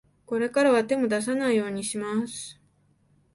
[0.25, 2.59] これからは、手も出さないようにします。